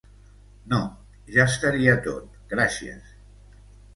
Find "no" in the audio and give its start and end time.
0.71-0.79